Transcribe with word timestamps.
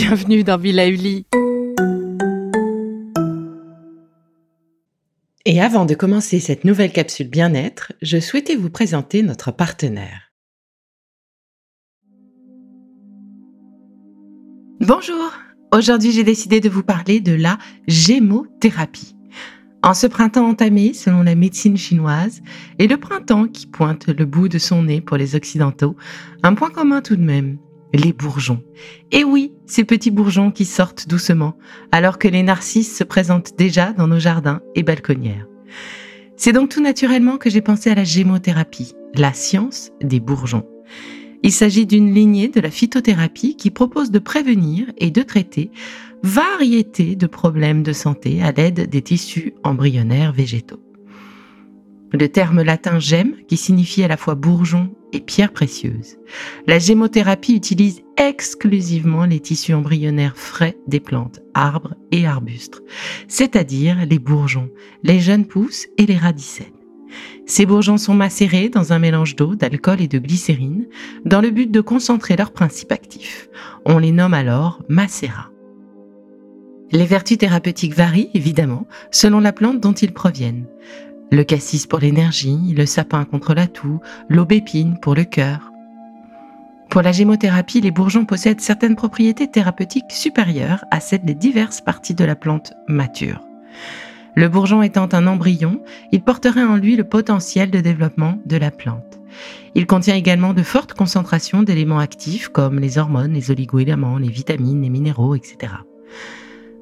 bienvenue 0.00 0.44
dans 0.44 0.58
Villa 0.58 0.86
Uli. 0.86 1.26
Et 5.44 5.60
avant 5.60 5.86
de 5.86 5.94
commencer 5.94 6.38
cette 6.38 6.64
nouvelle 6.64 6.92
capsule 6.92 7.28
bien-être, 7.28 7.92
je 8.00 8.20
souhaitais 8.20 8.54
vous 8.54 8.70
présenter 8.70 9.24
notre 9.24 9.50
partenaire. 9.50 10.32
Bonjour, 14.78 15.32
aujourd'hui 15.74 16.12
j'ai 16.12 16.22
décidé 16.22 16.60
de 16.60 16.68
vous 16.68 16.84
parler 16.84 17.18
de 17.18 17.32
la 17.32 17.58
gémothérapie. 17.88 19.16
En 19.82 19.94
ce 19.94 20.06
printemps 20.06 20.48
entamé, 20.48 20.92
selon 20.92 21.24
la 21.24 21.34
médecine 21.34 21.76
chinoise, 21.76 22.40
et 22.78 22.86
le 22.86 22.98
printemps 22.98 23.48
qui 23.48 23.66
pointe 23.66 24.06
le 24.06 24.26
bout 24.26 24.48
de 24.48 24.58
son 24.58 24.84
nez 24.84 25.00
pour 25.00 25.16
les 25.16 25.34
Occidentaux, 25.34 25.96
un 26.44 26.54
point 26.54 26.70
commun 26.70 27.02
tout 27.02 27.16
de 27.16 27.22
même, 27.22 27.58
les 27.92 28.12
bourgeons. 28.12 28.62
Et 29.12 29.24
oui, 29.24 29.52
ces 29.66 29.84
petits 29.84 30.10
bourgeons 30.10 30.50
qui 30.50 30.64
sortent 30.64 31.08
doucement, 31.08 31.56
alors 31.92 32.18
que 32.18 32.28
les 32.28 32.42
narcisses 32.42 32.96
se 32.96 33.04
présentent 33.04 33.56
déjà 33.56 33.92
dans 33.92 34.06
nos 34.06 34.18
jardins 34.18 34.60
et 34.74 34.82
balconnières. 34.82 35.46
C'est 36.36 36.52
donc 36.52 36.70
tout 36.70 36.82
naturellement 36.82 37.36
que 37.36 37.50
j'ai 37.50 37.62
pensé 37.62 37.90
à 37.90 37.94
la 37.94 38.04
gémothérapie, 38.04 38.94
la 39.14 39.32
science 39.32 39.90
des 40.00 40.20
bourgeons. 40.20 40.66
Il 41.42 41.52
s'agit 41.52 41.86
d'une 41.86 42.12
lignée 42.12 42.48
de 42.48 42.60
la 42.60 42.70
phytothérapie 42.70 43.56
qui 43.56 43.70
propose 43.70 44.10
de 44.10 44.18
prévenir 44.18 44.90
et 44.98 45.10
de 45.10 45.22
traiter 45.22 45.70
variété 46.22 47.14
de 47.14 47.26
problèmes 47.26 47.82
de 47.82 47.92
santé 47.92 48.42
à 48.42 48.50
l'aide 48.50 48.88
des 48.88 49.02
tissus 49.02 49.54
embryonnaires 49.62 50.32
végétaux. 50.32 50.80
Le 52.12 52.28
terme 52.28 52.62
latin 52.62 52.98
gemme, 52.98 53.34
qui 53.46 53.56
signifie 53.56 54.02
à 54.02 54.08
la 54.08 54.16
fois 54.16 54.34
bourgeon 54.34 54.90
et 55.12 55.20
pierre 55.20 55.52
précieuse. 55.52 56.16
La 56.66 56.78
gémothérapie 56.78 57.54
utilise 57.54 58.02
exclusivement 58.16 59.24
les 59.24 59.40
tissus 59.40 59.74
embryonnaires 59.74 60.36
frais 60.36 60.76
des 60.86 61.00
plantes, 61.00 61.40
arbres 61.54 61.94
et 62.10 62.26
arbustes, 62.26 62.82
c'est-à-dire 63.28 64.06
les 64.08 64.18
bourgeons, 64.18 64.70
les 65.02 65.20
jeunes 65.20 65.46
pousses 65.46 65.86
et 65.98 66.06
les 66.06 66.16
radicelles. 66.16 66.66
Ces 67.46 67.64
bourgeons 67.64 67.96
sont 67.96 68.14
macérés 68.14 68.68
dans 68.68 68.92
un 68.92 68.98
mélange 68.98 69.36
d'eau, 69.36 69.54
d'alcool 69.54 70.00
et 70.00 70.08
de 70.08 70.18
glycérine 70.18 70.86
dans 71.24 71.40
le 71.40 71.50
but 71.50 71.70
de 71.70 71.80
concentrer 71.80 72.36
leurs 72.36 72.52
principes 72.52 72.92
actifs. 72.92 73.48
On 73.86 73.98
les 73.98 74.12
nomme 74.12 74.34
alors 74.34 74.82
macérats. 74.88 75.50
Les 76.90 77.04
vertus 77.04 77.38
thérapeutiques 77.38 77.94
varient, 77.94 78.30
évidemment, 78.32 78.86
selon 79.10 79.40
la 79.40 79.52
plante 79.52 79.80
dont 79.80 79.92
ils 79.92 80.12
proviennent. 80.12 80.66
Le 81.30 81.44
cassis 81.44 81.86
pour 81.86 81.98
l'énergie, 81.98 82.74
le 82.74 82.86
sapin 82.86 83.24
contre 83.24 83.52
la 83.52 83.66
toux, 83.66 84.00
l'aubépine 84.30 84.98
pour 84.98 85.14
le 85.14 85.24
cœur. 85.24 85.72
Pour 86.88 87.02
la 87.02 87.12
gémothérapie, 87.12 87.82
les 87.82 87.90
bourgeons 87.90 88.24
possèdent 88.24 88.62
certaines 88.62 88.96
propriétés 88.96 89.46
thérapeutiques 89.46 90.10
supérieures 90.10 90.86
à 90.90 91.00
celles 91.00 91.24
des 91.24 91.34
diverses 91.34 91.82
parties 91.82 92.14
de 92.14 92.24
la 92.24 92.34
plante 92.34 92.72
mature. 92.88 93.42
Le 94.36 94.48
bourgeon 94.48 94.82
étant 94.82 95.08
un 95.12 95.26
embryon, 95.26 95.82
il 96.12 96.22
porterait 96.22 96.64
en 96.64 96.76
lui 96.76 96.96
le 96.96 97.04
potentiel 97.04 97.70
de 97.70 97.80
développement 97.80 98.38
de 98.46 98.56
la 98.56 98.70
plante. 98.70 99.20
Il 99.74 99.86
contient 99.86 100.14
également 100.14 100.54
de 100.54 100.62
fortes 100.62 100.94
concentrations 100.94 101.62
d'éléments 101.62 101.98
actifs 101.98 102.48
comme 102.48 102.78
les 102.78 102.96
hormones, 102.96 103.34
les 103.34 103.50
oligoéléments, 103.50 104.16
les 104.16 104.30
vitamines, 104.30 104.80
les 104.80 104.90
minéraux, 104.90 105.34
etc. 105.34 105.74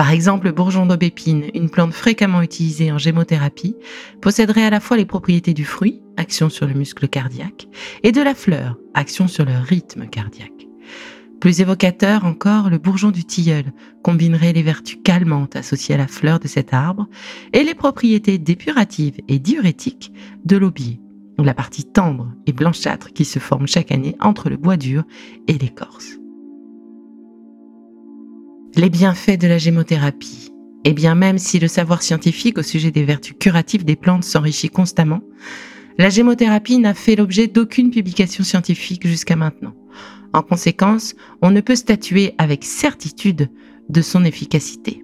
Par 0.00 0.12
exemple, 0.12 0.46
le 0.46 0.52
bourgeon 0.52 0.86
d'aubépine, 0.86 1.50
une 1.52 1.68
plante 1.68 1.92
fréquemment 1.92 2.40
utilisée 2.40 2.90
en 2.90 2.96
gémothérapie, 2.96 3.76
posséderait 4.22 4.64
à 4.64 4.70
la 4.70 4.80
fois 4.80 4.96
les 4.96 5.04
propriétés 5.04 5.52
du 5.52 5.66
fruit, 5.66 6.00
action 6.16 6.48
sur 6.48 6.66
le 6.66 6.72
muscle 6.72 7.06
cardiaque, 7.06 7.68
et 8.02 8.10
de 8.10 8.22
la 8.22 8.34
fleur, 8.34 8.78
action 8.94 9.28
sur 9.28 9.44
le 9.44 9.52
rythme 9.58 10.06
cardiaque. 10.06 10.66
Plus 11.38 11.60
évocateur 11.60 12.24
encore, 12.24 12.70
le 12.70 12.78
bourgeon 12.78 13.10
du 13.10 13.26
tilleul 13.26 13.74
combinerait 14.02 14.54
les 14.54 14.62
vertus 14.62 14.96
calmantes 15.04 15.56
associées 15.56 15.96
à 15.96 15.98
la 15.98 16.08
fleur 16.08 16.40
de 16.40 16.48
cet 16.48 16.72
arbre 16.72 17.06
et 17.52 17.62
les 17.62 17.74
propriétés 17.74 18.38
dépuratives 18.38 19.20
et 19.28 19.38
diurétiques 19.38 20.14
de 20.46 20.56
l'aubier, 20.56 20.98
la 21.38 21.52
partie 21.52 21.84
tendre 21.84 22.32
et 22.46 22.54
blanchâtre 22.54 23.12
qui 23.12 23.26
se 23.26 23.38
forme 23.38 23.66
chaque 23.66 23.92
année 23.92 24.16
entre 24.18 24.48
le 24.48 24.56
bois 24.56 24.78
dur 24.78 25.04
et 25.46 25.58
l'écorce. 25.58 26.19
Les 28.76 28.88
bienfaits 28.88 29.38
de 29.38 29.48
la 29.48 29.58
gémothérapie. 29.58 30.52
Et 30.84 30.92
bien 30.92 31.16
même 31.16 31.38
si 31.38 31.58
le 31.58 31.66
savoir 31.66 32.02
scientifique 32.02 32.56
au 32.56 32.62
sujet 32.62 32.92
des 32.92 33.04
vertus 33.04 33.34
curatives 33.38 33.84
des 33.84 33.96
plantes 33.96 34.22
s'enrichit 34.22 34.70
constamment, 34.70 35.20
la 35.98 36.08
gémothérapie 36.08 36.78
n'a 36.78 36.94
fait 36.94 37.16
l'objet 37.16 37.48
d'aucune 37.48 37.90
publication 37.90 38.44
scientifique 38.44 39.06
jusqu'à 39.06 39.34
maintenant. 39.34 39.74
En 40.32 40.42
conséquence, 40.42 41.14
on 41.42 41.50
ne 41.50 41.60
peut 41.60 41.74
statuer 41.74 42.34
avec 42.38 42.64
certitude 42.64 43.50
de 43.88 44.02
son 44.02 44.24
efficacité. 44.24 45.02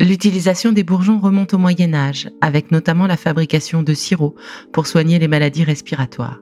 L'utilisation 0.00 0.72
des 0.72 0.82
bourgeons 0.82 1.20
remonte 1.20 1.54
au 1.54 1.58
Moyen 1.58 1.94
Âge, 1.94 2.30
avec 2.40 2.72
notamment 2.72 3.06
la 3.06 3.16
fabrication 3.16 3.84
de 3.84 3.94
sirop 3.94 4.34
pour 4.72 4.88
soigner 4.88 5.20
les 5.20 5.28
maladies 5.28 5.64
respiratoires. 5.64 6.40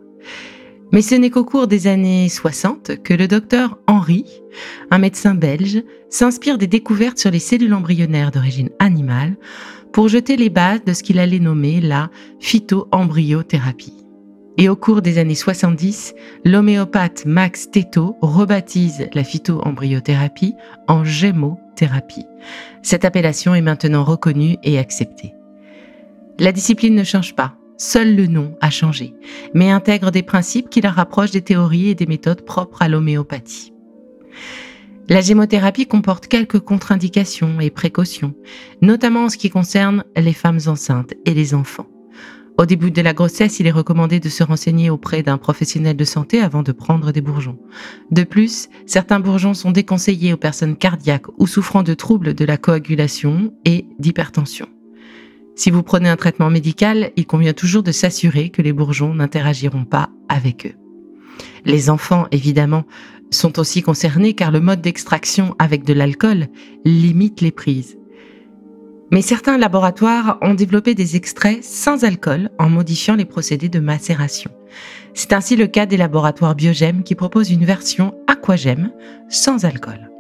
Mais 0.93 1.03
ce 1.03 1.15
n'est 1.15 1.31
qu'au 1.31 1.45
cours 1.45 1.67
des 1.67 1.89
années 1.89 2.29
60 2.29 3.03
que 3.03 3.15
le 3.15 3.27
docteur 3.29 3.79
Henry, 3.87 4.25
un 4.91 4.99
médecin 4.99 5.35
belge, 5.35 5.83
s'inspire 6.11 6.59
des 6.59 6.69
découvertes 6.69 7.19
sur 7.19 7.31
les 7.31 7.41
cellules 7.41 7.75
embryonnaires 7.75 8.31
d'origine 8.31 8.71
animale 8.79 9.37
pour 9.93 10.09
jeter 10.09 10.37
les 10.37 10.51
bases 10.51 10.85
de 10.85 10.93
ce 10.93 11.03
qu'il 11.03 11.19
allait 11.19 11.41
nommer 11.41 11.81
la 11.81 12.11
phytoembryothérapie. 12.41 14.07
Et 14.59 14.69
au 14.69 14.77
cours 14.77 15.03
des 15.03 15.19
années 15.19 15.35
70, 15.35 16.15
l'homéopathe 16.45 17.27
Max 17.27 17.71
Teto 17.71 18.17
rebaptise 18.23 19.09
la 19.13 19.23
phytoembryothérapie 19.23 20.55
en 20.89 21.05
gémothérapie. 21.05 22.25
Cette 22.83 23.05
appellation 23.05 23.55
est 23.55 23.61
maintenant 23.61 24.05
reconnue 24.05 24.57
et 24.63 24.79
acceptée. 24.79 25.35
La 26.39 26.53
discipline 26.53 26.95
ne 26.95 27.05
change 27.05 27.35
pas. 27.35 27.55
Seul 27.79 28.17
le 28.17 28.27
nom 28.27 28.57
a 28.61 28.71
changé, 28.71 29.15
mais 29.55 29.71
intègre 29.71 30.11
des 30.11 30.23
principes 30.23 30.71
qui 30.71 30.81
la 30.81 30.91
rapprochent 30.91 31.31
des 31.31 31.43
théories 31.43 31.91
et 31.91 31.95
des 31.95 32.07
méthodes 32.07 32.45
propres 32.45 32.83
à 32.83 32.89
l'homéopathie. 32.89 33.73
La 35.09 35.21
gémothérapie 35.21 35.87
comporte 35.87 36.27
quelques 36.27 36.59
contre-indications 36.59 37.61
et 37.61 37.71
précautions, 37.71 38.35
notamment 38.83 39.25
en 39.25 39.29
ce 39.29 39.37
qui 39.37 39.51
concerne 39.51 40.05
les 40.17 40.33
femmes 40.33 40.59
enceintes 40.67 41.15
et 41.25 41.35
les 41.35 41.55
enfants. 41.55 41.87
Au 42.59 42.65
début 42.65 42.91
de 42.91 43.03
la 43.03 43.13
grossesse, 43.13 43.61
il 43.61 43.67
est 43.67 43.73
recommandé 43.73 44.19
de 44.19 44.31
se 44.31 44.43
renseigner 44.43 44.89
auprès 44.89 45.23
d'un 45.23 45.37
professionnel 45.37 45.95
de 45.95 46.05
santé 46.05 46.41
avant 46.41 46.63
de 46.63 46.73
prendre 46.73 47.13
des 47.13 47.21
bourgeons. 47.21 47.59
De 48.11 48.25
plus, 48.25 48.69
certains 48.87 49.21
bourgeons 49.21 49.53
sont 49.53 49.73
déconseillés 49.73 50.33
aux 50.33 50.39
personnes 50.39 50.77
cardiaques 50.77 51.29
ou 51.37 51.47
souffrant 51.47 51.83
de 51.83 51.93
troubles 51.93 52.33
de 52.33 52.45
la 52.47 52.57
coagulation 52.57 53.53
et 53.67 53.87
d'hypertension. 53.99 54.67
Si 55.57 55.71
vous 55.71 55.83
prenez 55.83 56.11
un 56.11 56.17
traitement 56.17 56.51
médical, 56.51 57.13
il 57.17 57.27
convient 57.27 57.55
toujours 57.55 57.83
de 57.83 57.91
s'assurer 57.91 58.51
que 58.51 58.61
les 58.61 58.75
bourgeons 58.75 59.15
n'interagiront 59.15 59.87
pas 59.87 60.11
avec 60.29 60.67
eux. 60.67 60.75
Les 61.65 61.89
enfants, 61.89 62.27
évidemment, 62.31 62.85
sont 63.31 63.59
aussi 63.59 63.81
concernés 63.83 64.35
car 64.35 64.53
le 64.53 64.61
mode 64.61 64.83
d'extraction 64.83 65.57
avec 65.59 65.83
de 65.83 65.95
l'alcool 65.95 66.49
limite 66.85 67.41
les 67.41 67.51
prises. 67.51 67.97
Mais 69.11 69.23
certains 69.23 69.57
laboratoires 69.57 70.39
ont 70.43 70.53
développé 70.53 70.95
des 70.95 71.17
extraits 71.17 71.65
sans 71.65 72.05
alcool 72.05 72.51
en 72.59 72.69
modifiant 72.69 73.17
les 73.17 73.25
procédés 73.25 73.71
de 73.71 73.81
macération. 73.81 74.51
C'est 75.15 75.33
ainsi 75.33 75.57
le 75.57 75.69
cas 75.69 75.87
des 75.87 75.97
laboratoires 75.97 76.55
Biogem 76.55 77.03
qui 77.03 77.15
proposent 77.15 77.51
une 77.51 77.65
version 77.65 78.15
aquagem 78.27 78.91
sans 79.31 79.65
alcool. 79.65 80.11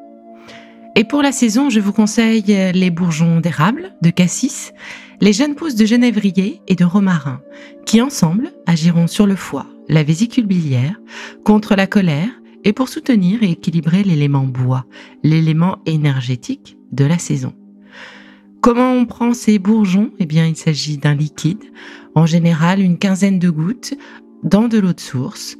Et 0.95 1.05
pour 1.05 1.21
la 1.21 1.33
saison, 1.33 1.69
je 1.69 1.81
vous 1.81 1.93
conseille 1.93 2.73
les 2.73 2.91
bourgeons 2.91 3.41
d'érable, 3.41 3.95
de 4.01 4.09
cassis, 4.09 4.73
les 5.21 5.33
jeunes 5.33 5.55
pousses 5.55 5.75
de 5.75 5.87
genévrier 5.87 6.61
et 6.69 6.75
de 6.75 6.85
romarin, 6.85 7.41
qui 7.85 8.01
ensemble 8.01 8.53
agiront 8.67 9.07
sur 9.07 9.27
le 9.27 9.37
foie, 9.37 9.67
la 9.89 10.03
vésicule 10.03 10.47
biliaire, 10.47 11.01
contre 11.45 11.75
la 11.75 11.87
colère 11.87 12.31
et 12.65 12.73
pour 12.73 12.89
soutenir 12.89 13.43
et 13.43 13.51
équilibrer 13.53 14.03
l'élément 14.03 14.45
bois, 14.45 14.87
l'élément 15.23 15.79
énergétique 15.87 16.77
de 16.93 17.05
la 17.05 17.19
saison. 17.19 17.55
Comment 18.61 18.93
on 18.93 19.07
prend 19.07 19.33
ces 19.33 19.59
bourgeons? 19.59 20.11
Eh 20.19 20.27
bien, 20.27 20.47
il 20.47 20.57
s'agit 20.57 20.99
d'un 20.99 21.15
liquide, 21.15 21.63
en 22.15 22.27
général 22.27 22.81
une 22.81 22.99
quinzaine 22.99 23.39
de 23.39 23.51
gouttes, 23.51 23.95
dans 24.43 24.67
de 24.67 24.79
l'eau 24.79 24.93
de 24.93 25.01
source, 25.01 25.57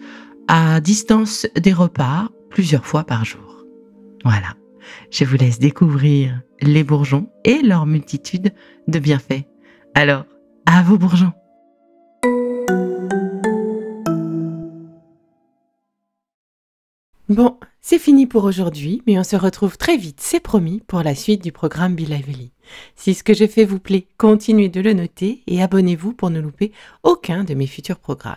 à 0.49 0.81
distance 0.81 1.47
des 1.55 1.73
repas, 1.73 2.29
plusieurs 2.51 2.87
fois 2.87 3.05
par 3.05 3.25
jour. 3.25 3.65
Voilà, 4.25 4.55
je 5.11 5.25
vous 5.25 5.37
laisse 5.37 5.59
découvrir 5.59 6.41
les 6.61 6.85
bourgeons 6.85 7.29
et 7.45 7.63
leur 7.63 7.87
multitude 7.87 8.53
de 8.89 8.99
bienfaits. 8.99 9.45
Alors, 9.95 10.25
à 10.67 10.83
vos 10.83 10.99
bourgeons 10.99 11.33
Bon, 17.29 17.59
c'est 17.81 17.99
fini 17.99 18.27
pour 18.27 18.45
aujourd'hui, 18.45 19.03
mais 19.07 19.19
on 19.19 19.25
se 19.25 19.35
retrouve 19.35 19.77
très 19.77 19.97
vite, 19.97 20.21
c'est 20.21 20.39
promis, 20.39 20.81
pour 20.87 21.03
la 21.03 21.17
suite 21.17 21.43
du 21.43 21.51
programme 21.51 21.97
Be. 21.97 22.03
Si 22.95 23.15
ce 23.15 23.25
que 23.25 23.35
je 23.35 23.49
fais 23.49 23.65
vous 23.65 23.81
plaît, 23.81 24.07
continuez 24.17 24.69
de 24.69 24.81
le 24.81 24.93
noter 24.93 25.43
et 25.49 25.61
abonnez-vous 25.61 26.13
pour 26.13 26.31
ne 26.31 26.41
louper 26.41 26.71
aucun 27.03 27.43
de 27.43 27.55
mes 27.55 27.67
futurs 27.67 27.99
programmes. 27.99 28.37